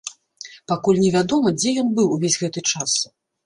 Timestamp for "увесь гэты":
2.19-2.59